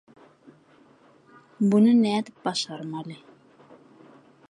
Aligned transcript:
Muny 1.67 1.93
nädip 2.03 2.35
başarmaly? 2.45 3.17